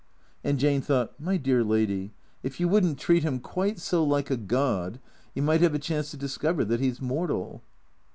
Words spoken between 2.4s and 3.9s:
if you would n't treat him quite